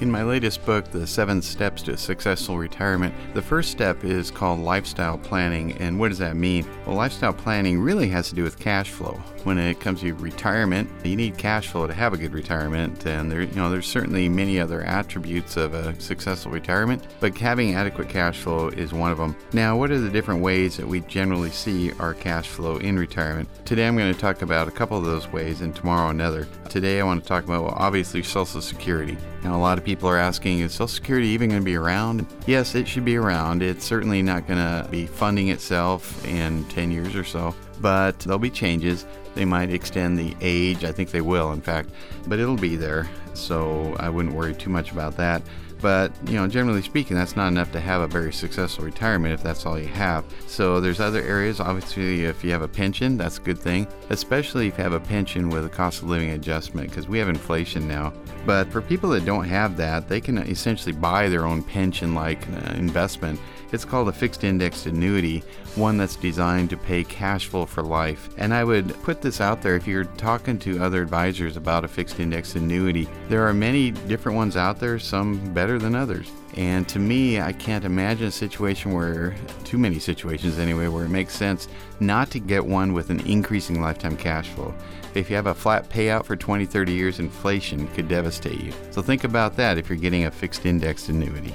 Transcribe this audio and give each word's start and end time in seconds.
In 0.00 0.12
my 0.12 0.22
latest 0.22 0.64
book, 0.64 0.88
The 0.92 1.08
Seven 1.08 1.42
Steps 1.42 1.82
to 1.82 1.96
Successful 1.96 2.56
Retirement, 2.56 3.12
the 3.34 3.42
first 3.42 3.72
step 3.72 4.04
is 4.04 4.30
called 4.30 4.60
lifestyle 4.60 5.18
planning. 5.18 5.72
And 5.78 5.98
what 5.98 6.10
does 6.10 6.18
that 6.18 6.36
mean? 6.36 6.64
Well, 6.86 6.94
lifestyle 6.94 7.32
planning 7.32 7.80
really 7.80 8.08
has 8.10 8.28
to 8.28 8.36
do 8.36 8.44
with 8.44 8.60
cash 8.60 8.90
flow. 8.90 9.20
When 9.42 9.58
it 9.58 9.80
comes 9.80 10.02
to 10.02 10.14
retirement, 10.14 10.88
you 11.02 11.16
need 11.16 11.36
cash 11.36 11.66
flow 11.66 11.88
to 11.88 11.92
have 11.92 12.12
a 12.12 12.16
good 12.16 12.32
retirement. 12.32 13.06
And 13.06 13.28
there, 13.28 13.42
you 13.42 13.54
know, 13.56 13.70
there's 13.70 13.88
certainly 13.88 14.28
many 14.28 14.60
other 14.60 14.82
attributes 14.82 15.56
of 15.56 15.74
a 15.74 16.00
successful 16.00 16.52
retirement, 16.52 17.04
but 17.18 17.36
having 17.36 17.74
adequate 17.74 18.08
cash 18.08 18.38
flow 18.38 18.68
is 18.68 18.92
one 18.92 19.10
of 19.10 19.18
them. 19.18 19.34
Now, 19.52 19.76
what 19.76 19.90
are 19.90 19.98
the 19.98 20.10
different 20.10 20.42
ways 20.42 20.76
that 20.76 20.86
we 20.86 21.00
generally 21.00 21.50
see 21.50 21.90
our 21.94 22.14
cash 22.14 22.46
flow 22.46 22.76
in 22.76 22.96
retirement? 22.96 23.48
Today, 23.64 23.88
I'm 23.88 23.96
going 23.96 24.14
to 24.14 24.20
talk 24.20 24.42
about 24.42 24.68
a 24.68 24.72
couple 24.72 24.96
of 24.96 25.04
those 25.04 25.26
ways, 25.32 25.60
and 25.60 25.74
tomorrow 25.74 26.10
another. 26.10 26.46
Today, 26.68 27.00
I 27.00 27.04
want 27.04 27.24
to 27.24 27.28
talk 27.28 27.42
about 27.42 27.64
well, 27.64 27.74
obviously 27.76 28.22
Social 28.22 28.60
Security. 28.60 29.16
Now, 29.42 29.56
a 29.56 29.58
lot 29.58 29.78
of 29.78 29.87
people 29.88 30.10
are 30.10 30.18
asking, 30.18 30.58
is 30.58 30.72
Social 30.72 30.86
Security 30.86 31.28
even 31.28 31.48
going 31.48 31.62
to 31.62 31.64
be 31.64 31.74
around? 31.74 32.26
Yes, 32.46 32.74
it 32.74 32.86
should 32.86 33.06
be 33.06 33.16
around. 33.16 33.62
It's 33.62 33.86
certainly 33.86 34.20
not 34.20 34.46
going 34.46 34.58
to 34.58 34.86
be 34.90 35.06
funding 35.06 35.48
itself 35.48 36.22
in 36.26 36.66
10 36.66 36.90
years 36.90 37.16
or 37.16 37.24
so, 37.24 37.54
but 37.80 38.18
there'll 38.18 38.38
be 38.38 38.50
changes. 38.50 39.06
They 39.34 39.46
might 39.46 39.70
extend 39.70 40.18
the 40.18 40.36
age. 40.42 40.84
I 40.84 40.92
think 40.92 41.10
they 41.10 41.22
will, 41.22 41.52
in 41.52 41.62
fact, 41.62 41.88
but 42.26 42.38
it'll 42.38 42.54
be 42.58 42.76
there. 42.76 43.08
So 43.38 43.96
I 43.98 44.08
wouldn't 44.08 44.34
worry 44.34 44.54
too 44.54 44.70
much 44.70 44.92
about 44.92 45.16
that. 45.16 45.42
But, 45.80 46.12
you 46.26 46.34
know, 46.34 46.48
generally 46.48 46.82
speaking, 46.82 47.16
that's 47.16 47.36
not 47.36 47.48
enough 47.48 47.70
to 47.72 47.80
have 47.80 48.00
a 48.00 48.08
very 48.08 48.32
successful 48.32 48.84
retirement 48.84 49.34
if 49.34 49.42
that's 49.42 49.64
all 49.64 49.78
you 49.78 49.86
have. 49.86 50.24
So 50.46 50.80
there's 50.80 50.98
other 50.98 51.22
areas. 51.22 51.60
Obviously, 51.60 52.24
if 52.24 52.42
you 52.42 52.50
have 52.50 52.62
a 52.62 52.68
pension, 52.68 53.16
that's 53.16 53.38
a 53.38 53.42
good 53.42 53.58
thing, 53.58 53.86
especially 54.10 54.66
if 54.66 54.76
you 54.76 54.82
have 54.82 54.92
a 54.92 55.00
pension 55.00 55.50
with 55.50 55.64
a 55.64 55.68
cost 55.68 56.02
of 56.02 56.08
living 56.08 56.30
adjustment 56.30 56.90
because 56.90 57.06
we 57.06 57.18
have 57.18 57.28
inflation 57.28 57.86
now. 57.86 58.12
But 58.44 58.72
for 58.72 58.80
people 58.80 59.10
that 59.10 59.24
don't 59.24 59.44
have 59.44 59.76
that, 59.76 60.08
they 60.08 60.20
can 60.20 60.38
essentially 60.38 60.92
buy 60.92 61.28
their 61.28 61.44
own 61.44 61.62
pension 61.62 62.14
like 62.14 62.48
uh, 62.48 62.72
investment. 62.72 63.38
It's 63.70 63.84
called 63.84 64.08
a 64.08 64.12
fixed 64.12 64.44
indexed 64.44 64.86
annuity, 64.86 65.42
one 65.74 65.98
that's 65.98 66.16
designed 66.16 66.70
to 66.70 66.76
pay 66.76 67.04
cash 67.04 67.46
flow 67.46 67.66
for 67.66 67.82
life. 67.82 68.30
And 68.38 68.54
I 68.54 68.64
would 68.64 69.00
put 69.02 69.20
this 69.20 69.40
out 69.40 69.60
there 69.60 69.76
if 69.76 69.86
you're 69.86 70.04
talking 70.04 70.58
to 70.60 70.82
other 70.82 71.02
advisors 71.02 71.56
about 71.56 71.84
a 71.84 71.88
fixed 71.88 72.18
indexed 72.18 72.56
annuity. 72.56 73.08
There 73.28 73.46
are 73.46 73.52
many 73.52 73.90
different 73.90 74.36
ones 74.36 74.56
out 74.56 74.80
there, 74.80 74.98
some 74.98 75.52
better 75.52 75.78
than 75.78 75.94
others. 75.94 76.30
And 76.56 76.88
to 76.88 76.98
me, 76.98 77.40
I 77.40 77.52
can't 77.52 77.84
imagine 77.84 78.26
a 78.26 78.32
situation 78.32 78.92
where, 78.92 79.36
too 79.64 79.78
many 79.78 79.98
situations 79.98 80.58
anyway, 80.58 80.88
where 80.88 81.04
it 81.04 81.10
makes 81.10 81.34
sense 81.34 81.68
not 82.00 82.30
to 82.30 82.40
get 82.40 82.64
one 82.64 82.94
with 82.94 83.10
an 83.10 83.20
increasing 83.20 83.80
lifetime 83.80 84.16
cash 84.16 84.48
flow. 84.48 84.74
If 85.14 85.30
you 85.30 85.36
have 85.36 85.46
a 85.46 85.54
flat 85.54 85.88
payout 85.88 86.24
for 86.24 86.36
20, 86.36 86.64
30 86.64 86.92
years, 86.92 87.18
inflation 87.18 87.86
could 87.88 88.08
devastate 88.08 88.60
you. 88.60 88.72
So 88.90 89.02
think 89.02 89.24
about 89.24 89.56
that 89.56 89.78
if 89.78 89.88
you're 89.88 89.98
getting 89.98 90.24
a 90.24 90.30
fixed 90.30 90.66
indexed 90.66 91.10
annuity. 91.10 91.54